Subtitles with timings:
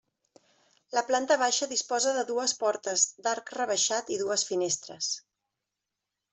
[0.97, 5.15] La planta baixa disposa de dues portes d'arc rebaixat i dues finestres.